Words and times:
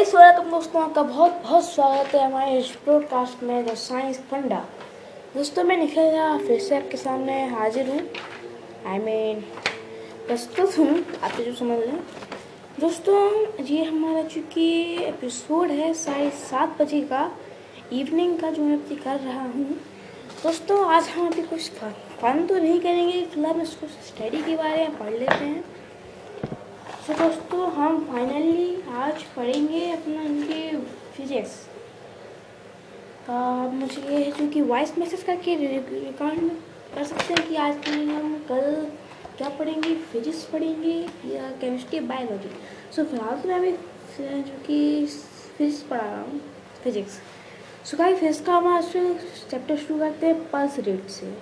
Guys 0.00 0.10
स्वागत 0.10 0.36
तुम 0.36 0.50
दोस्तों, 0.50 0.82
आपका 0.82 1.02
बहुत 1.02 1.32
बहुत 1.42 1.64
स्वागत 1.64 2.14
है 2.14 2.24
हमारे 2.24 2.58
इस 2.58 2.68
ब्रॉडकास्ट 2.84 3.42
में 3.42 3.66
द 3.66 3.74
साइंस 3.76 4.18
फंडा 4.30 4.58
दोस्तों, 5.34 5.64
मैं 5.64 5.76
निखिल 5.76 6.38
फिर 6.46 6.60
से 6.60 6.76
आपके 6.76 6.96
सामने 6.96 7.34
हाजिर 7.48 7.88
हूँ। 7.88 8.00
आई 8.86 8.98
मीन 8.98 9.40
प्रस्तुत 10.26 10.78
हूँ 10.78 11.04
आप 11.22 11.32
जो 11.32 11.52
समझ 11.54 11.78
लें। 11.78 11.98
दोस्तों, 12.80 13.18
ये 13.64 13.82
हमारा 13.84 14.22
चूँकि 14.28 14.64
एपिसोड 15.04 15.70
है 15.70 15.92
साढ़े 15.94 16.30
सात 16.40 16.80
बजे 16.80 17.00
का 17.12 17.30
इवनिंग 17.92 18.38
का 18.38 18.50
जो 18.50 18.62
मैं 18.62 18.76
अभी 18.76 18.96
कर 18.96 19.20
रहा 19.20 19.42
हूँ। 19.42 19.78
दोस्तों, 20.42 20.84
आज 20.86 21.08
हम 21.08 21.26
अभी 21.26 21.42
कुछ 21.42 21.70
फन 22.22 22.46
तो 22.46 22.54
नहीं 22.56 22.80
करेंगे, 22.80 23.20
फ़िलहाल 23.24 23.60
इसको 23.60 23.86
स्टडी 24.06 24.42
के 24.42 24.56
बारे 24.56 24.88
में 24.88 24.98
पढ़ 24.98 25.12
लेते 25.12 25.44
हैं। 25.44 25.64
तो 27.06 27.14
दोस्तों, 27.14 27.70
हम 27.72 27.98
फाइनली 28.06 28.82
आज 28.94 29.22
पढ़ेंगे 29.36 29.80
अपना 29.92 30.22
इनके 30.22 30.76
फिजिक्स 31.12 31.54
का 33.26 33.38
मुझे 33.72 34.00
ये 34.02 34.22
है 34.24 34.32
जो 34.32 34.46
कि 34.52 34.60
वॉइस 34.62 34.96
मैसेज 34.98 35.22
करके 35.22 35.54
रिकॉर्ड 35.56 36.40
कर 36.94 37.04
सकते 37.04 37.34
हैं 37.34 37.46
कि 37.48 37.56
आज 37.56 37.78
के 37.84 37.92
लिए 37.92 38.14
हम 38.14 38.34
कल 38.48 38.86
क्या 39.38 39.48
पढ़ेंगे? 39.48 39.94
फिजिक्स 40.12 40.42
पढ़ेंगे 40.52 40.94
या 41.26 41.50
केमिस्ट्री 41.60 42.00
बायोलॉजी 42.00 42.50
सो 42.96 43.04
फ़िलहाल 43.04 43.40
तो 43.40 43.48
मैं 43.48 43.56
अभी 43.56 43.72
जो 44.42 44.58
कि 44.66 45.06
फिजिक्स 45.06 45.82
पढ़ा 45.82 46.02
रहा 46.02 46.20
हूँ 46.20 46.40
फिजिक्स 46.84 47.18
सो 47.90 47.96
गाइस 47.98 48.18
फिजिक्स 48.18 48.40
का 48.46 48.56
हम 48.56 48.66
आज 48.74 48.92
चैप्टर 49.50 49.76
शुरू 49.76 49.98
करते 49.98 50.26
हैं 50.26 50.50
पल्स 50.50 50.78
रेट 50.78 51.08
से. 51.10 51.32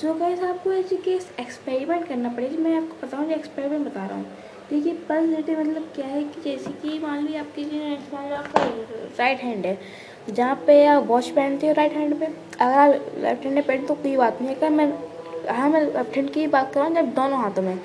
सो 0.00 0.14
गाइस 0.14 0.42
आपको 0.42 0.72
ऐसे 0.72 0.96
कि 0.96 1.14
एक्सपेरिमेंट 1.40 2.06
करना 2.08 2.28
पड़ेगा। 2.28 2.62
मैं 2.62 2.76
आपको 2.76 3.06
बताऊँ 3.06 3.30
एक्सपेरिमेंट 3.32 3.86
बता 3.86 4.06
रहा 4.06 4.16
हूँ। 4.16 4.26
देखिए 4.70 4.92
पल्स 5.08 5.34
रेटे 5.36 5.56
मतलब 5.56 5.88
क्या 5.94 6.06
है 6.06 6.22
कि 6.24 6.40
जैसे 6.42 6.70
कि 6.82 6.98
मान 6.98 7.18
लीजिए 7.22 7.38
आपकी 7.38 7.64
मान 8.12 8.28
लो 8.30 8.36
आपका 8.36 8.62
राइट 9.18 9.40
हैंड 9.40 9.66
है, 9.66 9.78
जहाँ 10.30 10.54
पे 10.66 10.84
आप 10.86 11.06
वॉच 11.06 11.28
पहनते 11.30 11.66
हो 11.68 11.72
राइट 11.74 11.92
हैंड 11.92 12.18
पे, 12.20 12.26
अगर 12.26 12.78
आप 12.78 12.90
लेफ़्ट 13.18 13.44
हैंड 13.44 13.62
पहनते 13.62 13.86
तो 13.86 13.94
कोई 13.94 14.16
बात 14.16 14.40
नहीं 14.42 14.56
है। 14.62 14.70
मैं 14.70 14.86
हाँ 15.56 15.68
मैं 15.70 15.80
लेफ़्ट 15.82 16.16
हैंड 16.16 16.30
की 16.32 16.46
बात 16.46 16.72
कर 16.72 16.80
रहा 16.80 16.88
हूँ, 16.88 16.96
जब 16.96 17.12
दोनों 17.14 17.38
हाथों 17.38 17.62
में। 17.62 17.78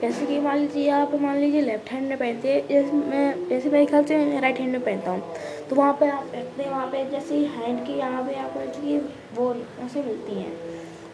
जैसे 0.00 0.26
कि 0.26 0.38
मान 0.40 0.58
लीजिए, 0.58 0.88
आप 0.90 1.14
मान 1.20 1.36
लीजिए 1.36 1.60
लेफ़्ट 1.62 1.90
हैंड 1.90 2.08
में 2.08 2.18
पहनते 2.18 2.52
हैं, 2.52 2.66
जैसे 2.68 2.92
मैं, 2.92 3.48
जैसे 3.48 3.70
मेरे 3.70 3.86
ख्याल 3.86 4.04
से 4.04 4.16
मैं 4.18 4.40
राइट 4.40 4.58
हैंड 4.60 4.72
में 4.72 4.84
पहनता 4.84 5.10
हूँ 5.10 5.22
तो 5.70 5.76
वहाँ 5.76 5.92
पे 6.00 6.08
आप 6.08 6.34
अपने 6.34 6.68
वहाँ 6.68 6.86
पे 6.86 7.04
जैसे 7.10 7.38
हैंड 7.56 7.84
की 7.86 7.92
यहाँ 7.94 8.22
पे 8.24 8.34
आपको 8.40 9.40
वो 9.40 9.54
ऐसे 9.84 10.02
मिलती 10.02 10.40
हैं 10.40 10.52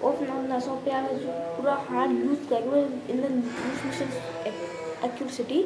और 0.02 0.18
नसों 0.52 0.76
पे 0.84 0.90
आप 0.90 1.08
पूरा 1.56 1.74
हाथ 1.88 2.08
यूज़ 2.08 2.48
करके 2.50 2.80
इन 3.12 3.20
द 5.02 5.04
एक्यूसिटी 5.04 5.64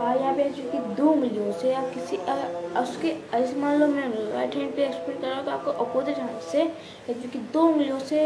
यहाँ 0.00 0.34
पे 0.34 0.44
जो 0.44 0.70
कि 0.72 0.78
दो 0.78 1.08
उंगलियों 1.08 1.52
से 1.52 1.72
या 1.72 1.80
किसी 1.80 2.16
आ, 2.16 2.34
उसके 2.82 3.08
ऐसे 3.36 3.60
मान 3.60 3.80
लो 3.80 3.86
मैं 3.86 4.32
राइट 4.32 4.54
हैंड 4.54 4.74
पे 4.76 4.84
एक्सप्लेन 4.84 5.20
कर 5.20 5.26
रहा 5.26 5.36
हूँ 5.36 5.44
तो 5.44 5.50
आपको 5.50 5.70
अपोजिट 5.70 6.18
हाथ 6.18 6.52
से 6.52 6.64
जो 7.08 7.28
कि 7.28 7.38
दो 7.38 7.62
उंगलियों 7.62 7.98
से 7.98 8.20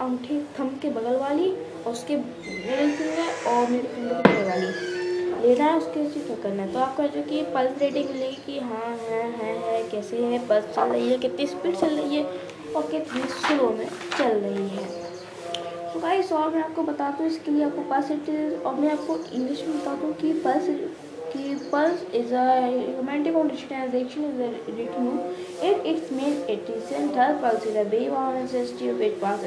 अंगूठी 0.00 0.40
थम 0.58 0.68
के 0.82 0.90
बगल 0.90 1.16
वाली 1.16 1.50
और 1.50 1.92
उसके 1.92 2.16
मिडिल 2.16 2.92
फिंगर 2.92 3.50
और 3.50 3.70
मिडिल 3.70 3.86
फिंगर 3.86 4.14
के 4.14 4.32
बगल 4.32 4.48
वाली। 4.50 5.48
लेना 5.48 5.64
है 5.64 5.76
उसके 5.78 6.10
चीज़ 6.10 6.42
करना 6.42 6.62
है? 6.62 6.72
तो 6.72 6.78
आपका 6.78 7.06
जो 7.06 7.22
कि 7.22 7.42
पल्स 7.42 7.78
रेटिंग 7.78 8.10
मिलेगी 8.10 8.42
कि 8.46 8.58
हाँ 8.58 8.96
है 8.96 9.22
है 9.30 9.56
है 9.58 9.82
कैसे 9.90 10.24
है 10.24 10.46
पल्स 10.48 10.74
चल 10.76 10.82
रही 10.82 11.10
है 11.10 11.18
कितनी 11.18 11.46
स्पीड 11.46 11.76
चल 11.76 11.88
रही 11.88 12.16
है 12.16 12.24
और 12.76 12.90
कितनी 12.90 13.22
स्लो 13.22 13.68
में 13.70 13.86
चल 14.18 14.38
रही 14.38 14.68
है। 14.68 15.07
तो 15.98 16.02
गाइस 16.02 16.32
और 16.32 16.50
मैं 16.50 16.62
आपको 16.62 16.82
बताता 16.82 17.18
हूँ 17.18 17.26
इसके 17.26 17.50
लिए 17.50 17.64
आपको 17.64 17.82
पास 17.82 18.10
और 18.66 18.74
मैं 18.74 18.90
आपको 18.92 19.14
इंग्लिश 19.36 19.62
में 19.68 19.78
बताता 19.78 20.06
हूँ 20.06 20.14
कि 20.14 20.32
पल्स 20.32 20.66
कि 21.32 21.54
पल्स 21.72 22.02
इज़ 22.14 22.34
अ 22.34 22.44
रोमांटिक 22.96 23.36
और 23.36 23.50
is 23.50 23.72
written 24.76 25.08
it 25.62 25.86
it's 25.86 26.12
main 26.12 26.36
it 26.50 26.70
third 27.16 27.42
pulse 27.42 27.66
is 27.66 27.76
a 27.76 27.82
pass 29.22 29.42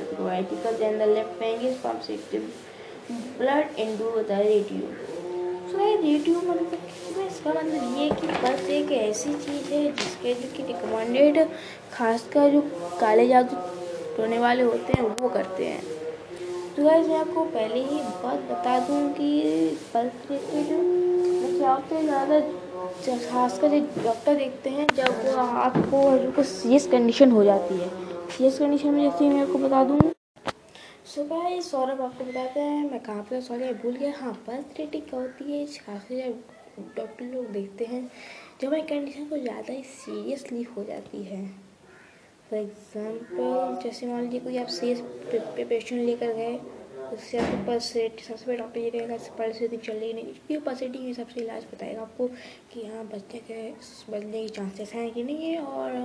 left 1.07 2.35
blood 3.39 3.79
in 3.79 3.97
do 3.97 4.11
the 4.21 4.31
radio 4.31 4.91
so 5.71 5.79
ये 5.79 5.95
रेडियो 5.95 6.41
मतलब 6.41 7.21
इसका 7.27 7.53
मतलब 7.53 7.97
ये 7.97 8.09
कि 8.09 8.27
पल्स 8.27 8.69
एक 8.69 8.91
ऐसी 8.91 9.33
चीज़ 9.33 9.73
है 9.73 9.85
जिसके 9.91 10.33
जो 10.33 10.53
कि 10.57 10.63
रिकमेंडेड 10.63 11.39
खासकर 11.93 12.49
जो 12.49 12.61
काले 13.01 13.27
जादू 13.27 13.57
होने 14.21 14.39
वाले 14.39 14.63
होते 14.63 14.93
हैं 14.93 15.09
वो 15.09 15.29
करते 15.29 15.65
हैं। 15.65 16.00
तो 16.75 16.83
गाइस 16.83 17.07
मैं 17.07 17.15
आपको 17.17 17.43
पहले 17.45 17.79
ही 17.85 17.97
बात 18.23 18.39
बता 18.49 18.77
दूँ 18.79 18.97
कि 19.13 19.29
पल्स 19.93 20.29
रेटेड 20.31 20.69
में 20.71 21.57
क्या 21.57 21.71
होता 21.71 21.95
है 21.95 22.03
ज़्यादा 22.03 22.39
खासकर 23.31 23.73
एक 23.73 23.89
डॉक्टर 24.03 24.35
देखते 24.35 24.69
हैं, 24.69 24.87
जब 24.95 25.25
वो 25.25 25.35
आपको 25.37 26.01
कुछ 26.35 26.45
सीरियस 26.45 26.87
कंडीशन 26.87 27.31
हो 27.31 27.43
जाती 27.43 27.77
है। 27.77 27.89
सीरियस 28.29 28.59
कंडीशन 28.59 28.87
में 28.87 29.01
जैसे 29.01 29.29
मैं 29.29 29.41
आपको 29.41 29.57
बता 29.59 29.83
दूँ, 29.83 29.99
सुबह 31.15 31.59
सौरभ 31.61 32.01
आपको 32.01 32.25
बताते 32.25 32.59
हैं, 32.59 32.89
मैं 32.91 32.99
कहाँ 32.99 33.23
पर 33.23 33.41
सॉरी 33.41 33.73
भूल 33.73 33.95
गया। 33.95 34.13
हाँ 34.19 34.33
पल्स 34.47 34.79
रेटिंग 34.79 35.03
क्या 35.03 35.19
होती 35.19 35.51
है 35.51 35.65
खासकर 35.65 36.15
जब 36.17 36.95
डॉक्टर 36.97 37.25
लोग 37.25 37.51
देखते 37.51 37.85
हैं, 37.85 38.03
जब 38.61 38.67
हमारी 38.67 38.81
कंडीशन 38.89 39.25
को 39.25 39.37
ज़्यादा 39.37 39.73
ही 39.73 39.83
सीरियसली 39.97 40.63
हो 40.77 40.83
जाती 40.83 41.23
है। 41.23 41.43
फॉर 42.51 42.59
एग्ज़ाम्पल 42.59 43.81
जैसे 43.83 44.07
मान 44.07 44.21
लीजिए 44.21 44.39
कोई 44.39 44.57
आप 44.57 44.67
सीरियस 44.67 44.99
प्रिपरेशन 45.55 45.97
लेकर 45.97 46.33
गए, 46.33 46.57
उससे 47.13 47.37
आपको 47.37 47.65
पल्स 47.67 47.95
रेट 47.95 48.19
सबसे 48.19 48.45
पहले 48.45 48.57
डॉक्टर 48.57 48.79
ये 48.79 48.89
कहेगा 48.89 49.15
रेटिंग 49.59 49.81
चल 49.81 49.93
रही 49.93 50.11
नहीं 50.13 50.25
क्योंकि 50.25 50.57
पल्स 50.65 50.81
रेटिंग 50.81 51.05
हिसाब 51.05 51.27
से 51.27 51.39
इलाज 51.41 51.65
बताएगा 51.73 52.01
आपको 52.01 52.27
कि 52.73 52.85
हाँ 52.87 53.05
बचने 53.05 53.39
के 53.39 53.61
बचने 54.11 54.41
के 54.41 54.49
चांसेस 54.49 54.93
हैं 54.93 55.09
कि 55.13 55.23
नहीं 55.23 55.51
है 55.51 55.61
और 55.61 55.97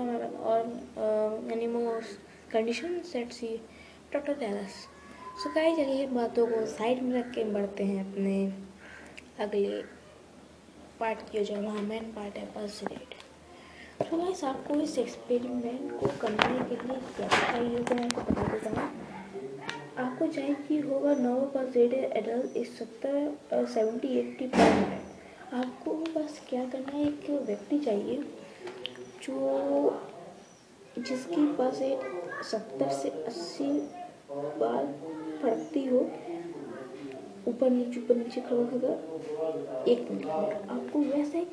और 0.45 1.51
यानी 1.51 1.67
वो 1.67 2.01
condition 2.53 3.01
set 3.03 3.33
see 3.33 3.55
doctor 4.13 4.35
tells 4.37 4.81
so 5.43 5.55
कई 5.55 5.77
चलिए 5.77 6.07
बातों 6.07 6.47
को 6.47 6.65
साइड 6.67 7.03
में 7.03 7.21
रख 7.21 7.31
के 7.31 7.45
बढ़ते 7.53 7.85
हैं 7.85 8.13
अपने 8.13 8.37
अगले 9.41 9.83
पार्ट 11.01 11.31
की 11.31 11.45
जो 11.45 11.55
हमारा 11.55 11.83
मेन 11.83 12.13
पार्ट 12.13 12.39
है 12.39 12.47
पल्स 12.55 12.83
रेट 12.85 13.26
तो 14.01 14.17
गाइस 14.17 14.43
आपको 14.45 14.75
इस 14.81 14.97
एक्सपेरिमेंट 14.99 15.93
को 16.01 16.07
करने 16.21 16.59
के 16.69 16.77
लिए 16.87 16.97
क्या 17.17 17.29
चाहिए 17.29 17.79
तो 17.79 17.95
मैं 17.95 18.05
आपको 18.05 18.21
बता 18.23 18.43
देता 18.53 18.71
हूँ। 18.71 18.89
आपको 19.99 20.27
चाहिए 20.27 20.81
होगा 20.81 21.15
नौ 21.15 21.35
रेट 21.57 21.95
एडल्ट 21.95 22.57
इस 22.57 22.77
सत्तर 22.79 23.65
सेवेंटी 23.75 24.09
एट्टी 24.19 24.47
पर 24.47 24.75
मिनट 24.75 25.55
आपको 25.55 25.95
बस 26.17 26.41
क्या 26.49 26.65
करना 26.65 26.97
है, 26.97 27.07
एक 27.07 27.31
व्यक्ति 27.47 27.79
चाहिए 27.79 28.23
जो 29.23 30.01
जिसकी 30.99 31.47
पास 31.57 31.81
एक 31.83 32.43
सत्तर 32.51 32.91
से 32.93 33.09
अस्सी 33.27 33.71
बार 34.61 34.85
फड़कती 35.43 35.85
हो, 35.87 35.99
ऊपर 37.49 37.71
नीचे 37.71 38.01
ऊपर 38.01 38.17
नीचे 38.17 38.41
खड़ा 38.41 38.71
होगा 38.73 38.95
एक 39.93 40.09
मिनट, 40.11 40.71
आपको 40.71 40.99
वैसे 41.01 41.47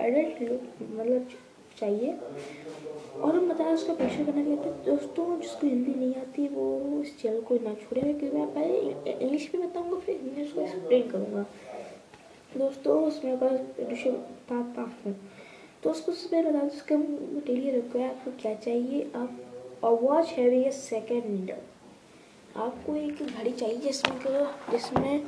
एडल्ट 0.00 0.42
लोग 0.42 0.60
मतलब 0.98 1.28
चाहिए। 1.78 2.16
और 3.16 3.34
हम 3.34 3.48
बताया 3.48 3.72
उसका 3.74 3.94
प्रेशर 3.94 4.24
करना 4.24 4.44
चाहते 4.44 4.68
हैं 4.68 4.84
दोस्तों, 4.84 5.40
जिसको 5.40 5.66
हिंदी 5.66 5.94
नहीं 5.94 6.14
आती, 6.16 6.46
वो 6.48 7.00
इस 7.02 7.20
चैनल 7.20 7.40
को 7.40 7.54
ना 7.64 7.74
छोड़े। 7.74 8.00
क्योंकि 8.00 8.36
मैं 8.36 8.46
पहले 8.54 9.12
इंग्लिश 9.12 9.50
में 9.54 9.68
बताऊँगा, 9.68 9.98
फिर 9.98 10.20
हिंदी 10.22 10.42
उसको 10.42 10.60
एक्सप्लेन 10.60 11.08
करूँगा। 11.10 11.44
दोस्तों, 12.56 13.02
उसमें 13.06 13.32
अगर 13.32 13.52
एडिशन 13.80 14.10
बताता 14.10 14.82
हूँ 14.82 15.14
तो 15.82 15.90
उसको 15.90 16.12
उसमें 16.12 16.44
बता 16.44 16.58
दो 16.58 16.66
उसका 16.66 16.96
डेली 16.96 17.66
है 17.66 18.08
आपको 18.08 18.30
क्या 18.40 18.54
चाहिए, 18.56 19.10
आप 19.14 19.82
और 19.84 20.00
वॉच 20.00 20.28
हैविंग 20.28 20.66
ए 20.66 20.70
सेकेंड 20.72 21.50
आपको 22.56 22.94
एक 22.96 23.22
घड़ी 23.22 23.52
चाहिए 23.52 23.76
जिसमें 23.78 24.46
जिसमें 24.70 25.22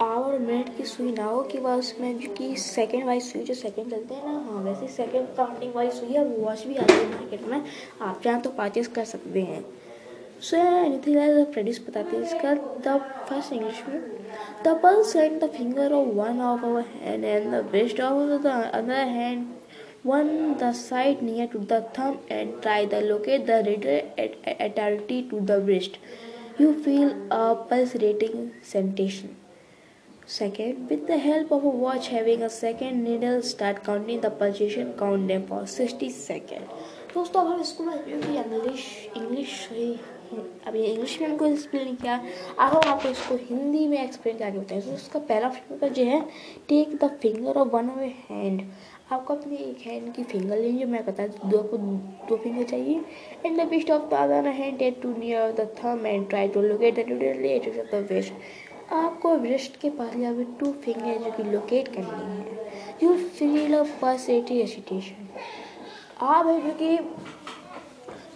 आवर 0.00 0.38
मिनट 0.38 0.76
की 0.76 0.84
सुई 0.84 1.12
ना 1.12 1.24
हो 1.24 1.40
कि 1.42 1.58
बस 1.60 1.78
उसमें 1.78 2.18
जो 2.18 2.28
कि 2.34 2.56
सेकेंड 2.56 3.04
वाइज 3.06 3.22
सुई, 3.22 3.42
जो 3.44 3.54
सेकेंड 3.54 3.90
चलते 3.90 4.14
हैं 4.14 4.24
ना 4.24 4.38
हाँ 4.50 4.62
वैसे 4.64 4.88
सेकेंड 4.88 5.26
काउंटिंग 5.36 5.74
वाइज 5.74 5.92
सुई 5.92 6.08
है, 6.08 6.24
वो 6.24 6.44
वॉच 6.44 6.64
भी 6.66 6.76
आती 6.76 6.94
है 6.94 7.08
मार्केट 7.10 7.46
में। 7.48 7.62
आप 8.00 8.20
चाहें 8.24 8.40
तो 8.42 8.50
परचेज 8.58 8.86
कर 8.96 9.04
सकते 9.04 9.40
हैं। 9.42 9.64
सो 10.40 10.56
एनीथिंग 10.56 11.16
लाइक 11.16 11.52
प्रेडिस 11.52 11.80
बताते 11.88 12.16
हैं 12.16 12.22
इसका? 12.24 12.54
द 12.54 12.98
फ़र्स्ट 13.28 13.52
इंग्लिश 13.52 13.82
में 13.88 14.00
the 14.64 14.78
pulse 14.82 15.16
and 15.16 15.40
the 15.44 15.48
finger 15.56 15.92
of 15.92 16.08
one 16.16 16.40
of 16.40 16.64
our 16.66 16.84
hand 17.02 17.24
and 17.24 17.52
the 17.54 17.64
breast 17.70 18.00
of 18.00 18.42
the 18.42 18.70
other 18.74 19.06
hand 19.18 19.46
one 20.04 20.28
the 20.58 20.68
side 20.72 21.22
near 21.22 21.46
to 21.52 21.60
the 21.70 21.78
thumb 21.94 22.18
and 22.34 22.52
try 22.66 22.76
to 22.92 23.00
locate 23.06 23.46
the 23.48 23.56
reader 23.66 23.96
at 24.16 24.36
authority 24.66 25.18
to 25.32 25.40
the 25.50 25.58
wrist. 25.60 25.98
You 26.58 26.72
feel 26.84 27.10
a 27.38 27.42
pulsating 27.72 28.52
sensation. 28.62 29.34
Second, 30.28 30.90
with 30.90 31.06
the 31.06 31.16
help 31.16 31.50
of 31.50 31.64
a 31.64 31.70
watch 31.70 32.08
having 32.08 32.42
a 32.42 32.50
second 32.50 33.02
needle, 33.02 33.40
start 33.40 33.82
counting 33.82 34.20
the 34.20 34.30
pulsation, 34.30 34.92
count 34.92 35.26
them 35.26 35.46
for 35.46 35.60
60 35.66 36.10
second 36.16 36.66
दोस्तों 37.14 37.40
अब 37.40 37.46
हम 37.46 37.60
इसको 37.60 37.84
English 37.84 38.84
English 39.16 39.68
अभी 40.66 40.82
English 40.84 41.20
में 41.20 41.26
हमको 41.28 41.46
explain 41.46 41.94
किया। 42.02 42.16
अब 42.58 42.74
हम 42.74 42.90
आपको 42.90 43.08
इसको 43.08 43.36
हिंदी 43.48 43.86
में 43.88 43.98
एक्सप्लेन 44.02 44.38
करके 44.38 44.58
बताएँ 44.58 44.80
तो 44.82 44.94
उसका 44.94 45.18
पहला 45.32 45.48
फिंगर 45.48 45.88
जो 45.98 46.04
है 46.04 46.20
take 46.68 46.94
the 47.04 47.10
finger 47.22 47.60
of 47.60 47.68
one 47.76 47.90
of 47.90 48.32
hand 48.32 48.62
आपको 49.12 49.34
अपनी 49.34 49.56
एक 49.56 49.86
हैंड 49.86 50.12
की 50.14 50.22
फिंगर 50.30 50.58
लेंगे 50.58 50.84
मैं 50.84 51.04
बता 51.06 51.26
दूँ 51.26 51.50
दो 51.50 51.58
आपको 51.58 51.76
दो 52.28 52.36
फिंगर 52.36 52.64
चाहिए। 52.64 53.00
एंड 53.46 53.60
द 53.60 53.68
बिस्ट 53.68 53.90
ऑफ़ 53.90 54.08
दादा 54.10 54.40
hand 54.60 54.78
take 54.78 55.00
two 55.02 55.16
near 55.18 55.52
the 55.60 55.68
thumb 55.82 56.06
and 56.06 56.28
try 56.28 56.48
to 56.48 56.62
locate 56.62 57.06
the 57.06 57.36
let 57.42 57.74
the 57.92 58.06
west 58.10 58.32
आपको 58.92 59.34
रिस्ट 59.36 59.76
के 59.80 59.90
पास 59.90 60.14
यहाँ 60.16 60.34
पे 60.34 60.44
टू 60.60 60.70
फिंगर 60.84 61.18
जो 61.24 61.30
कि 61.30 61.42
लोकेट 61.42 61.88
करनी 61.88 62.24
है। 62.26 62.96
यू 63.02 63.16
फील 63.16 63.74
अ 63.78 63.82
पल्सेटिव 64.02 64.60
एसिटेशन 64.62 65.28
आप 66.26 66.46
है 66.46 66.60
जो 66.60 66.70
कि, 66.72 66.96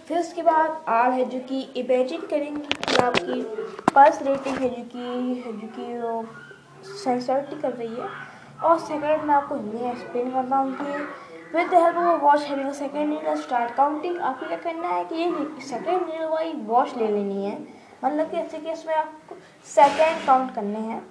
फिर 0.07 0.19
उसके 0.19 0.41
बाद 0.41 0.83
आप 0.87 1.11
है 1.13 1.25
जो 1.25 1.39
कि 1.39 1.61
इमेजिन 1.77 2.21
करेंगे 2.21 2.61
कि 2.61 2.95
आपकी 3.03 3.41
पल्स 3.95 4.21
रेटिंग 4.21 4.57
है 4.57 4.69
जो 4.69 4.83
कि, 4.83 4.99
है 4.99 5.51
जो 5.51 5.67
कि 5.67 5.97
वो 5.99 6.23
सेंसरिटी 6.93 7.61
कर 7.61 7.73
रही 7.73 7.95
है। 7.95 8.09
और 8.63 8.79
सेकंड 8.79 9.23
मैं 9.23 9.35
आपको 9.35 9.55
ये 9.77 9.89
एक्सप्लेन 9.91 10.31
करना 10.31 10.57
होगी 10.57 10.97
with 11.55 11.67
the 11.69 11.83
help 11.83 11.97
of 11.97 12.21
watch 12.21 12.41
having 12.41 12.71
second 12.73 13.09
needle 13.09 13.35
start 13.41 13.75
counting 13.75 14.17
आपको 14.19 14.47
क्या 14.47 14.57
करना 14.57 14.87
है 14.87 15.03
कि 15.05 15.15
ये 15.15 15.29
सेकंड 15.67 16.07
नीडल 16.09 16.25
वाली 16.25 16.53
वॉच 16.65 16.97
ले 16.97 17.07
लेनी 17.07 17.45
है। 17.45 17.57
मतलब 18.03 18.29
कि 18.31 18.37
ऐसे 18.37 18.57
केस 18.59 18.83
में 18.87 18.93
आपको 18.95 19.35
सेकेंड 19.67 20.25
काउंट 20.27 20.53
करने 20.55 20.79
हैं। 20.81 21.01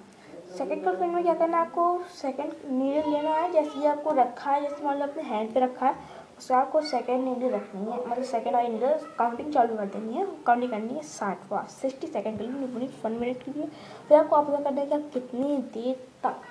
सेकेंड 0.57 0.83
काउंट 0.83 0.99
करने 0.99 1.13
में 1.13 1.23
क्या 1.23 1.33
करना 1.33 1.57
है 1.57 1.65
आपको? 1.65 2.03
सेकेंड 2.13 2.51
नीडल 2.71 3.09
लेना 3.11 3.29
है, 3.31 3.51
जैसे 3.51 3.79
ये 3.79 3.87
आपको 3.87 4.11
रखा 4.13 4.51
है, 4.51 4.61
जैसे 4.61 4.85
मतलब 4.85 5.09
अपने 5.09 5.23
हैंड 5.23 5.53
पे 5.53 5.59
रखा 5.59 5.85
है 5.85 6.21
उससे 6.37 6.53
आपको 6.53 6.81
सेकेंड 6.81 7.23
नीडल 7.23 7.53
रखनी 7.53 7.81
है। 7.81 7.97
मतलब 7.99 8.23
सेकेंड 8.25 8.55
वाली 8.55 8.67
नीडल 8.69 8.93
काउंटिंग 9.17 9.51
चालू 9.53 9.75
कर 9.77 9.85
देनी 9.87 10.13
है 10.13 10.25
काउंटिंग 10.45 10.71
करनी 10.71 10.93
है 10.93 11.01
साठ 11.03 11.49
बार 11.49 11.67
सिक्सटी 11.71 12.07
सेकेंड 12.07 12.37
के 12.37 12.43
लिए 12.43 12.67
पूरी 12.67 12.89
वन 13.03 13.19
मिनट 13.19 13.43
के 13.43 13.51
लिए। 13.51 13.67
फिर 14.09 14.17
आपको 14.17 14.35
आप 14.35 14.49
करना 14.51 14.81
है 14.81 14.87
कि 14.87 14.95
आप 14.95 15.09
कितनी 15.13 15.57
देर 15.73 15.95
तक, 16.23 16.41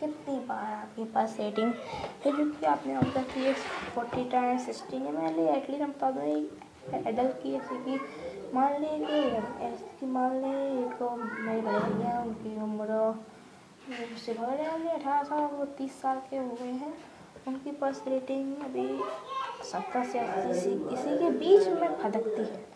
कितनी 0.00 0.38
बार 0.38 0.72
आपके 0.72 1.04
पास 1.12 1.30
सेटिंग 1.30 1.72
है 2.24 2.36
जो 2.36 2.44
कि 2.50 2.66
आपने 2.66 2.94
अब 2.94 3.12
तक 3.16 3.54
फोर्टी 3.94 4.24
टाइम 4.30 4.58
सिक्सटी 4.58 4.98
मैंने 5.00 5.50
एटलीस्ट 5.52 5.82
हम 5.82 5.90
बता 5.90 6.10
दो 6.10 6.20
एडल्ट 6.98 7.42
की 7.42 7.54
ऐसे 7.54 7.76
कि 7.84 7.98
मान 8.54 8.80
ली 8.80 8.98
कि 9.00 9.18
ऐसे 9.64 9.90
कि 10.00 10.06
मान 10.08 10.32
ली 10.36 10.48
एक 10.78 11.02
मेरे 11.40 11.60
बड़े 11.60 11.78
भैया 11.80 12.20
उनकी 12.20 12.54
उम्र 12.62 13.02
से 14.18 14.32
बड़े 14.34 14.64
होंगे 14.64 14.88
अठारह 14.90 15.22
साल 15.24 15.44
वो 15.50 15.64
तीस 15.78 16.00
साल 16.02 16.22
के 16.30 16.36
हो 16.36 16.56
गए 16.60 16.72
हैं 16.74 16.92
उनकी 17.48 17.70
पर्स 17.74 18.02
रेटिंग 18.08 18.64
अभी 18.64 18.88
सत्तर 19.64 20.04
से 20.04 20.18
अस्सी 20.18 20.70
इसी 20.70 21.16
के 21.18 21.30
बीच 21.38 21.68
में 21.70 21.96
खदकती 21.98 22.42
है 22.42 22.68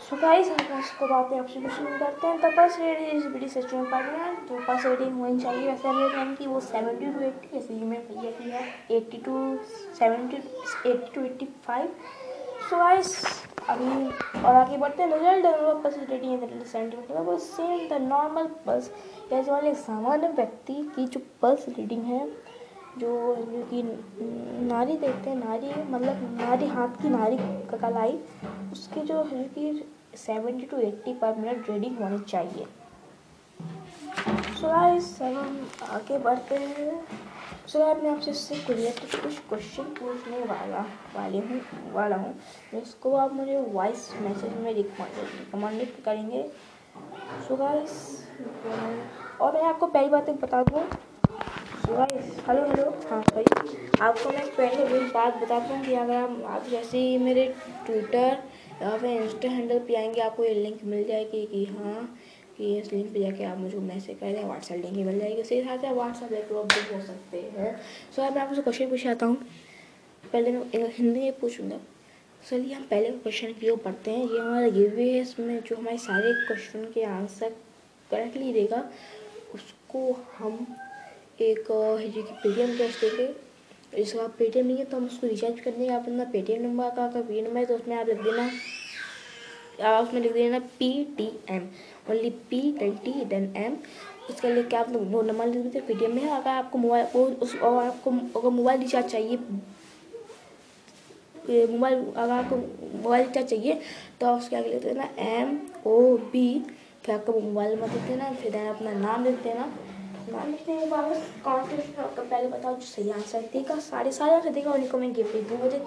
सो 0.00 0.16
गाइस 0.18 0.48
हम 0.50 0.78
इसको 0.78 1.06
बात 1.06 1.30
में 1.30 1.38
आपसे 1.38 1.60
क्वेश्चन 1.60 1.98
करते 1.98 2.26
हैं 2.26 2.40
तो 2.40 2.50
पर्स 2.50 2.78
रेटिंग 2.80 3.12
इज़ 3.12 3.26
बड़ी 3.28 3.48
सिस्टम 3.48 3.84
पढ़ 3.90 4.04
रहे 4.04 4.20
हैं 4.20 4.46
तो 4.46 4.58
फ़र्स्ट 4.60 4.86
रेटिंग 4.86 5.18
होनी 5.18 5.40
चाहिए 5.40 5.66
वैसे 5.66 5.92
रेट 5.94 6.14
यानी 6.14 6.36
कि 6.36 6.46
वो 6.46 6.60
सेवेंटी 6.62 7.06
टू 7.08 7.20
एट्टी 7.22 7.48
जैसे 7.52 7.74
कि 7.74 7.84
मेरे 7.84 8.14
भैया 8.14 8.30
की 8.32 8.50
है 8.50 8.62
eighty 8.90 9.18
two 9.20 9.56
seventy 9.94 10.36
eighty 10.36 11.14
two 11.14 11.24
eighty 11.24 11.48
five 11.66 11.94
so 12.60 12.76
guys 12.76 13.16
अभी, 13.68 14.40
और 14.40 14.54
आगे 14.54 14.76
बढ़ते 14.76 15.02
हैं। 15.02 15.12
रिज़ल्ट 15.12 15.82
पल्स 15.82 15.98
रेटिंग 15.98 16.42
है 17.10 17.22
वो 17.22 17.36
सेम 17.38 17.88
द 17.88 18.00
नॉर्मल 18.02 18.46
पल्स 18.66 18.90
जैसे 19.30 19.50
वाले 19.50 19.74
सामान्य 19.74 20.28
व्यक्ति 20.28 20.74
की 20.96 21.06
जो 21.06 21.20
पल्स 21.42 21.68
रीडिंग 21.68 22.04
है, 22.04 22.26
जो 22.98 23.36
कि 23.70 23.82
नारी 24.66 24.96
देखते 24.96 25.30
हैं, 25.30 25.36
नारी 25.36 25.72
मतलब 25.92 26.38
नारी 26.40 26.66
हाथ 26.66 27.02
की 27.02 27.08
नारी 27.08 27.36
का 27.70 27.76
कलाई, 27.78 28.18
उसकी 28.72 29.00
जो 29.00 29.22
है 29.22 29.44
कि 29.44 29.92
सेवेंटी 30.16 30.66
टू 30.66 30.76
एट्टी 30.78 31.14
पर 31.14 31.36
मिनट 31.36 31.70
रीडिंग 31.70 31.98
होनी 31.98 32.18
चाहिए। 32.18 32.66
सो 34.54 34.66
आगे 35.86 36.18
बढ़ते 36.18 36.54
हैं। 36.56 37.04
सो 37.68 37.78
so, 37.78 38.02
मैं 38.02 38.10
आपसे 38.10 38.30
इससे 38.30 38.54
रिलेटेड 38.68 39.20
कुछ 39.22 39.38
क्वेश्चन 39.48 39.84
पूछने 40.00 40.38
वाला 40.46 40.80
वाले 41.14 41.38
हूँ 41.38 41.92
वाला 41.94 42.16
हूँ। 42.16 42.32
जिसको 42.72 43.14
आप 43.16 43.32
मुझे 43.34 43.56
वॉइस 43.58 44.12
मैसेज 44.22 44.56
में 44.62 44.72
रिकमेंड 44.74 45.86
करेंगे। 46.04 46.42
सो 47.48 47.56
गाइस 47.56 47.96
और 49.40 49.52
मैं 49.54 49.62
आपको 49.62 49.86
पहली 49.86 50.08
बात 50.08 50.28
एक 50.28 50.40
बता 50.40 50.62
दूँ। 50.62 50.86
सो 51.86 51.96
गाइस 51.96 52.36
हेलो 52.48 52.66
हेलो 52.68 52.84
हाँ 53.10 53.20
भाई 53.22 53.44
आपको 54.02 54.30
मैं 54.30 54.46
पहले 54.56 54.84
वही 54.84 55.00
बात 55.14 55.36
बता 55.36 55.58
दूँ 55.60 55.84
कि 55.84 55.94
अगर 55.94 56.16
आप, 56.16 56.42
आप 56.46 56.68
जैसे 56.70 56.98
ही 56.98 57.18
मेरे 57.18 57.46
ट्विटर 57.86 58.38
या 58.82 58.96
फिर 58.98 59.10
इंस्टा 59.22 59.48
हैंडल 59.48 59.78
पे 59.88 59.94
आएँगे 59.96 60.20
आपको 60.20 60.44
ये 60.44 60.54
लिंक 60.54 60.84
मिल 60.84 61.04
जाएगी 61.08 61.44
कि 61.46 61.64
हाँ 61.64 62.08
कि 62.58 62.76
इस 62.78 62.92
लिंक 62.92 63.12
पे 63.12 63.20
जाके 63.20 63.44
आप 63.44 63.58
मुझे 63.58 63.78
मैसेज 63.78 64.18
कर 64.18 64.32
दें 64.32 64.44
व्हाट्सएप 64.44 64.84
लिंक 64.84 65.06
मिल 65.06 65.18
जाएगी। 65.18 65.42
उसी 65.42 65.54
हिसाब 65.54 65.80
से 65.80 65.90
व्हाट्सएप 65.92 66.32
लैपटॉप 66.32 66.66
भी 66.66 66.94
हो 66.94 67.00
सकते 67.06 67.40
हैं। 67.56 67.76
सो 68.16 68.22
अब 68.22 68.34
मैं 68.34 68.42
आपसे 68.42 68.62
क्वेश्चन 68.62 68.90
पूछ 68.90 69.06
आता 69.06 69.26
हूँ। 69.26 69.36
पहले 70.24 70.52
मैं 70.52 70.88
हिंदी 70.92 71.20
में 71.20 71.38
पूछूँगा। 71.40 71.78
चलिए, 72.42 72.72
हम 72.74 72.82
पहले 72.84 73.10
क्वेश्चन 73.10 73.52
की 73.60 73.70
ओर 73.70 73.78
पढ़ते 73.84 74.10
हैं। 74.10 74.24
ये 74.24 74.38
हमारा 74.38 74.68
गिव 74.70 74.98
है 74.98 75.08
इसमें 75.20 75.60
जो 75.60 75.76
हमारे 75.76 75.98
सारे 75.98 76.32
क्वेश्चन 76.46 76.84
के 76.94 77.04
आंसर 77.04 77.54
करेक्टली 78.10 78.52
देगा 78.52 78.84
उसको 79.54 80.00
हम 80.38 80.66
एक 81.40 81.66
पेटीएम 81.70 82.76
कैश 82.78 83.00
देंगे 83.00 83.32
इसका 84.02 84.22
आप 84.22 84.34
पेटीएम 84.38 84.66
नहीं 84.66 84.76
है 84.76 84.84
तो 84.84 84.96
हम 84.96 85.04
उसको 85.06 85.26
रिचार्ज 85.26 85.60
करने 85.60 85.88
आप 85.88 86.02
अपना 86.02 86.24
पेटीएम 86.32 86.62
नंबर 86.62 86.90
का 86.96 87.04
अगर 87.04 87.22
पी 87.22 87.40
नंबर 87.42 87.58
है 87.58 87.66
तो 87.66 87.74
उसमें 87.74 87.96
आप 87.96 88.08
लिख 88.08 88.22
देना। 88.22 88.48
आप 89.82 90.06
उसमें 90.06 90.20
लिख 90.20 90.32
देना 90.32 90.58
P 90.78 90.88
T 91.16 91.28
M 91.50 91.68
only 92.10 92.30
P 92.50 92.60
ten 92.78 92.96
T 93.04 93.12
then 93.24 93.52
M 93.56 93.76
उसके 94.30 94.52
लिए 94.54 94.62
क्या 94.64 94.80
आप 94.80 94.90
वो 94.90 95.22
नंबर 95.22 95.46
लिख 95.46 95.62
देते 95.62 95.80
पेटीएम 95.86 96.14
में। 96.14 96.28
अगर 96.28 96.50
आपको 96.50 96.78
मोबाइल, 96.78 97.06
वो 97.14 97.24
उस 97.24 97.54
और 97.56 97.84
आपको, 97.84 98.10
अगर 98.10 98.48
मोबाइल 98.50 98.80
रिचार्ज 98.80 99.10
चाहिए 99.10 99.36
मोबाइल, 101.68 102.04
अगर 102.06 102.32
आपको 102.32 102.56
मोबाइल 102.56 103.26
रिचार्ज 103.26 103.48
चाहिए 103.48 103.80
तो 104.20 104.26
आप 104.26 104.38
उसके 104.38 104.56
आगे 104.56 104.68
लिख 104.68 104.82
देना 104.82 105.08
एम 105.20 105.58
ओ 105.86 106.16
बी 106.32 106.64
फिर 107.04 107.14
आपका 107.14 107.32
मोबाइल 107.32 107.74
नंबर 107.74 107.92
लिख 107.92 108.02
देना, 108.02 108.30
फिर 108.32 108.52
देना 108.52 108.70
अपना 108.70 108.92
नाम 108.92 109.24
लिख 109.24 109.42
देना। 109.42 109.72
नाम 110.26 110.50
लिखने 110.50 110.78
के 110.78 110.86
बाद 110.90 111.22
कॉन्टेस्ट 111.44 111.98
आपका 111.98 112.22
पहले 112.22 112.48
बताओ 112.48 112.74
जो 112.74 112.80
सही 112.82 113.10
आंसर 113.12 113.40
देगा। 113.52 113.78
साढ़े 113.80 114.12
सारे 114.12 114.34
आंसर 114.34 114.50
देगा 114.50 114.70
उन्हीं 114.72 114.88
को 114.88 114.98
मैं 114.98 115.12
गिफ्ट 115.14 115.36
दूँ 115.48 115.58
मुझे 115.58 115.82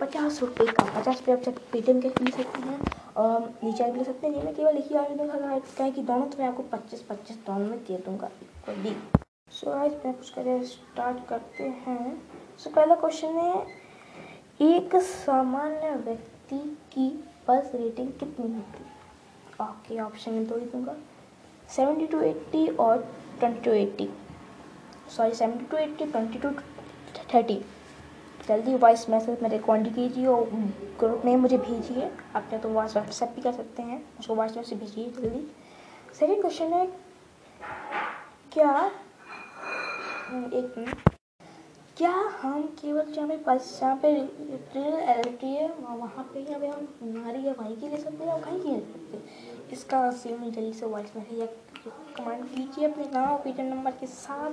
पचास 0.00 0.40
रुपये 0.42 0.66
का, 0.68 0.84
पचास 1.00 1.16
रुपये 1.18 1.34
आप 1.34 1.58
पेटीएम 1.72 2.00
के 2.00 2.08
ले 2.08 2.30
सकते 2.32 2.60
हैं। 2.60 2.78
और 3.16 3.40
भी 3.62 3.70
ले 3.70 4.04
सकते 4.04 4.26
हैं 4.26 4.44
मैं 4.44 4.54
केवल 4.54 4.74
लिखी 4.74 4.94
आगे 4.94 5.14
देखा 5.14 5.58
क्या 5.58 5.88
कि 5.90 6.02
दोनों 6.02 6.26
तो 6.26 6.38
मैं 6.38 6.48
आपको 6.48 6.62
पच्चीस 6.72 7.02
पच्चीस 7.10 7.36
दोनों 7.46 7.66
में 7.66 7.78
दे 7.84 7.96
दूँगा 8.06 8.30
इक्वली 8.42 8.96
सो 9.52 9.70
आज 9.70 9.92
मैं 10.04 10.12
कुछ 10.14 10.30
करें 10.30 10.62
स्टार्ट 10.64 11.26
करते 11.28 11.64
हैं। 11.64 12.22
सो 12.58 12.70
पहला 12.70 12.94
क्वेश्चन 12.94 13.36
है, 13.36 13.66
एक 14.62 14.96
सामान्य 15.02 15.90
व्यक्ति 15.96 16.58
की 16.92 17.08
पल्स 17.46 17.74
रेटिंग 17.74 18.08
कितनी 18.20 18.52
होती 18.54 18.82
है? 18.82 19.68
ओके 19.68 20.00
ऑप्शन 20.00 20.32
में 20.32 20.46
दो 20.48 20.56
ही 20.58 20.66
दूँगा। 20.66 20.96
सेवेंटी 21.68 22.06
टू 22.06 22.20
एट्टी 22.22 22.66
और 22.68 22.98
twenty 23.38 23.60
two 23.60 23.72
eighty 23.72 24.08
sorry 25.16 25.34
seventy 25.34 25.64
two 25.64 25.76
eighty 25.76 26.06
twenty 26.06 26.38
two 26.38 26.50
thirty 27.34 27.60
जल्दी 28.48 28.74
वॉइस 28.76 29.08
मैसेज 29.10 29.42
मेरे 29.42 29.58
कॉन्टेक्ट 29.58 29.96
कीजिए 29.96 30.26
और 30.26 30.44
ग्रुप 31.00 31.22
में 31.24 31.36
मुझे 31.36 31.58
भेजिए। 31.58 32.08
चाहे 32.34 32.58
तो 32.58 32.68
वॉइस 32.68 32.96
व्हाट्सएप 32.96 33.32
भी 33.36 33.42
कर 33.42 33.52
सकते 33.52 33.82
हैं। 33.82 34.02
उसको 34.20 34.34
वॉइस 34.34 34.56
मैसेज 34.56 34.78
भेजिए 34.80 35.10
जल्दी। 35.12 35.46
सेकेंड 36.18 36.40
क्वेश्चन 36.40 36.72
है। 36.72 36.86
क्या 38.52 38.90
एक 40.28 40.74
मिनट 40.78 41.10
क्या 41.96 42.10
हम 42.40 42.62
केवल 42.80 43.12
जहाँ 43.12 43.28
पे 43.28 43.36
बस, 43.46 43.78
जहाँ 43.80 43.96
पे 43.96 44.12
रियल 44.12 44.94
एलिटी 44.94 45.46
है, 45.46 45.68
वहाँ 45.80 46.24
पे 46.32 46.40
यहाँ 46.40 46.60
पे 46.60 46.66
हम 46.66 46.88
नारी 47.04 47.46
या 47.46 47.52
भाई 47.58 47.76
की 47.76 47.88
ले 47.88 47.96
सकते 47.96 48.24
हैं 48.24 48.30
या 48.30 48.36
भाई 48.36 48.58
की 48.60 48.68
ले 48.68 48.80
सकते 48.80 49.72
इसका 49.72 50.10
सेम 50.12 50.42
जल्दी 50.44 50.72
से 50.72 50.86
वॉइस 50.86 51.16
मैसेज 51.16 51.38
या 51.40 51.46
कमेंट 52.16 52.48
कीजिए 52.48 52.88
अपने 52.88 53.04
नाम 53.12 53.28
और 53.28 53.38
पीटर 53.42 53.62
नंबर 53.64 53.90
के 54.00 54.06
साथ। 54.06 54.50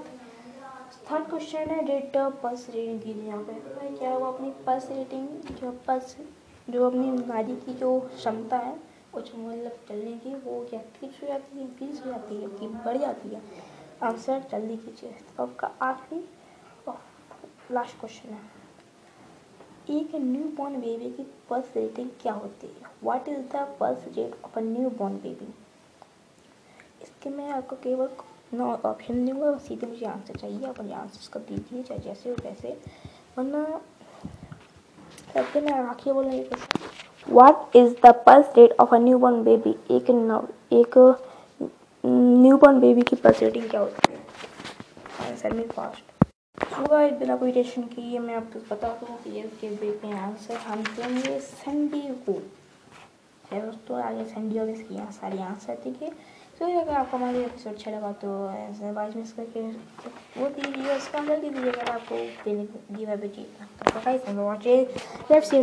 थर्ड 1.12 1.26
क्वेश्चन 1.30 1.70
है 1.70 1.84
रेट 1.86 2.12
पल्स 2.44 2.70
रेटिंग 2.70 3.00
कीजिए 3.02 3.24
यहाँ 3.24 3.44
पे। 3.44 3.54
क्या 3.98 4.18
वो 4.18 4.26
अपनी 4.26 4.52
पल्स 4.66 4.90
रेटिंग 4.92 5.28
जो 5.62 5.72
पल्स 5.88 6.16
जो 6.70 6.86
अपनी 6.88 7.12
नारी 7.28 7.56
की 7.56 7.74
जो 7.74 8.00
क्षमता 8.16 8.58
है 8.58 8.76
कुछ 9.14 9.32
मतलब 9.36 9.80
चलने 9.90 10.14
की, 10.18 10.36
वो 10.36 10.66
क्या 10.70 10.80
ठीक 10.96 11.18
हो 11.22 11.28
जाती 11.28 11.58
है 11.58 11.64
इंक्रीज 11.64 12.02
हो 12.06 12.12
जाती 12.12 12.36
है 12.36 12.48
कि 12.50 12.68
बढ़ 12.86 12.98
जाती 12.98 13.30
है। 13.30 13.42
आंसर 14.04 14.48
जल्दी 14.52 14.78
कीजिए। 14.78 15.12
तो 15.12 15.44
आपका 15.44 15.72
आखिरी 15.82 16.24
लास्ट 17.72 18.00
क्वेश्चन 18.00 18.30
है। 18.30 18.40
एक 19.98 20.16
न्यू 20.16 20.44
बॉर्न 20.58 20.80
बेबी 20.82 21.10
की 21.14 21.24
पल्स 21.50 21.76
रेटिंग 21.76 22.10
क्या 22.22 22.34
होती 22.34 22.68
है? 22.68 22.92
What 23.04 23.28
is 23.30 23.40
the 23.56 23.68
pulse 23.80 24.08
rate 24.18 24.44
of 24.46 24.60
a 24.60 24.62
newborn 24.90 25.16
baby 25.20 25.54
इसके 27.02 27.30
मैं 27.30 27.50
आपको 27.52 27.76
केवल 27.84 28.08
नो 28.54 28.66
ऑप्शन 28.86 29.26
दूँगा 29.26 29.58
सीधे 29.68 29.88
मुझे 29.88 30.06
आंसर 30.06 30.36
चाहिए 30.40 30.66
आप 30.68 30.82
मुझे 30.82 30.94
आंसर 30.94 31.30
को 31.34 31.40
दीजिए 31.42 31.84
चाहे 31.84 32.00
जैसे 32.02 32.30
हो 32.30 32.36
वैसे। 32.44 32.78
वरना 33.38 33.64
सबके 35.34 35.62
मैं 35.62 35.74
आखिर 35.74 36.14
बोलना 36.14 36.34
ये 36.34 36.50
what 37.28 37.76
is 37.76 37.94
the 38.06 38.14
pulse 38.26 38.54
rate 38.58 38.76
of 38.80 38.96
a 38.96 38.98
newborn 39.20 39.44
baby 39.44 39.76
एक 39.96 40.10
नव 40.12 40.48
एक 40.74 40.98
न्यू 42.04 42.58
बॉर्न 42.58 42.80
बेबी 42.80 43.02
की 43.04 43.16
पल्स 43.16 43.42
रेटिंग 43.44 43.70
क्या 43.70 43.80
होती 43.82 44.14
है? 44.14 44.20
आंसर 45.22 45.54
में 45.54 45.68
फास्ट 45.70 46.10
सुबह 46.58 47.10
बिना 47.20 47.36
कोई 47.38 47.52
टेंशन 47.52 47.84
किए 47.86 48.20
मैं 48.20 48.36
आपको 48.36 48.60
बता 48.70 48.88
दूँ 48.98 49.18
कि 49.24 49.40
इसके 49.40 49.76
के 49.92 50.12
आंसर 50.18 50.56
हम 50.68 50.84
देंगे 50.86 51.40
संडे 51.42 52.02
को 52.28 52.42
है 53.52 53.62
दोस्तों 53.62 54.02
आगे 54.02 54.24
संडे 54.26 54.60
और 54.60 54.70
इसकी 54.70 54.96
यहाँ 54.96 55.12
सारी 55.12 55.40
आंसर 55.44 55.78
देखिए 55.84 56.12
तो 56.62 56.80
अगर 56.80 56.94
आपको 56.94 57.18
हमारे 57.18 57.46
एपिसोड 57.46 57.74
अच्छा 57.74 57.92
लगा 57.92 58.12
तो 58.12 58.52
ऐसे 58.52 58.92
मिस 59.16 59.34
करके 59.34 59.62
वो 60.42 60.48
दीजिए 60.48 60.96
उसका 60.96 61.28
कर 61.28 61.40
दीजिए 61.40 61.72
अगर 61.72 61.92
आपको 61.92 62.16
for 62.36 62.56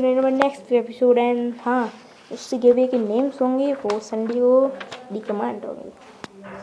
you 0.05 0.29
next 0.29 0.73
episode 0.73 1.19
and 1.19 1.55
हाँ 1.61 1.93
उससे 2.33 2.59
गिवे 2.59 2.87
के 2.87 2.99
नेम्स 2.99 3.43
होंगे 3.43 3.75
वो 3.75 4.01
संडे 4.01 4.35
को 4.35 4.73
डिकमेंट 5.13 5.65
होंगे 5.65 5.91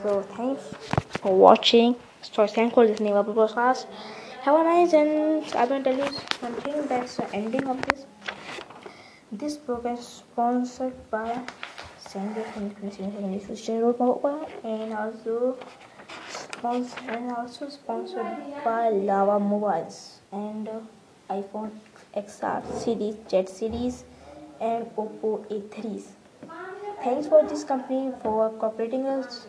so 0.01 0.21
thanks 0.39 0.61
for 1.17 1.33
watching 1.33 1.95
so 2.25 2.47
thank 2.47 2.73
for 2.73 2.85
listening 2.85 3.13
our 3.13 3.23
podcast. 3.23 3.85
Have 4.41 4.59
a 4.59 4.63
nice 4.63 4.93
and 4.93 5.43
i 5.55 5.65
will 5.65 5.83
tell 5.83 5.95
you 5.95 6.05
one 6.39 6.55
thing 6.55 6.87
that's 6.87 7.17
the 7.17 7.31
ending 7.33 7.67
of 7.67 7.79
this. 7.83 8.05
This 9.31 9.59
program 12.15 12.37
is 12.37 12.47
sponsored 12.47 12.81
by 12.83 12.89
Sandy 12.89 12.89
from 12.89 12.91
Secondary 12.91 13.39
School 13.55 14.47
and 14.63 14.93
also 14.93 15.57
sponsored 16.29 17.09
and 17.09 17.31
also 17.31 17.69
sponsored 17.69 18.37
by 18.63 18.89
Lava 18.89 19.39
Mobiles 19.39 20.19
and 20.31 20.67
uh, 20.67 20.79
iPhone 21.29 21.71
XR 22.15 22.63
series, 22.79 23.15
Jet 23.27 23.49
series, 23.49 24.03
and 24.61 24.85
Oppo 24.95 25.45
A3s. 25.49 26.03
Thanks 27.03 27.27
for 27.27 27.43
this 27.43 27.63
company 27.63 28.13
for 28.21 28.49
cooperating 28.51 29.05
us 29.05 29.47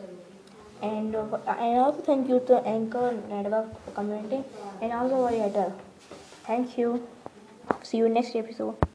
and 0.82 1.14
uh, 1.14 1.38
and 1.46 1.78
also 1.78 2.00
thank 2.02 2.28
you 2.28 2.40
to 2.46 2.56
Anchor 2.66 3.14
Network 3.28 3.84
for 3.84 3.90
commenting 3.92 4.44
and 4.80 4.92
also 4.92 5.28
for 5.28 5.32
Airtel. 5.32 5.72
Thank 6.44 6.76
you. 6.78 7.06
See 7.82 7.98
you 7.98 8.08
next 8.08 8.34
episode. 8.36 8.76